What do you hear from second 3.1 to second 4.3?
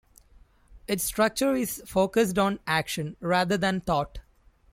rather than thought.